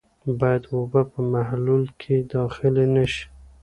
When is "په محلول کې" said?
1.11-2.15